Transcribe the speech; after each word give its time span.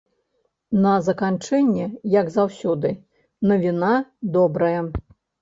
На 0.85 0.93
заканчэнне, 1.07 1.85
як 2.21 2.31
заўсёды, 2.37 2.93
навіна 3.53 3.93
добрая. 4.41 4.81